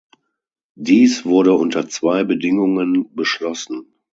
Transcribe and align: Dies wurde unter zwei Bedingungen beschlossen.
Dies 0.79 1.25
wurde 1.25 1.53
unter 1.53 1.87
zwei 1.87 2.23
Bedingungen 2.23 3.13
beschlossen. 3.13 3.93